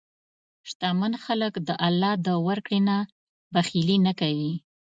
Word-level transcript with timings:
شتمن 0.69 1.13
خلک 1.23 1.53
د 1.67 1.69
الله 1.87 2.13
د 2.25 2.27
ورکړې 2.47 2.79
نه 2.87 2.97
بخیلي 3.53 3.97
نه 4.05 4.13
کوي. 4.19 4.53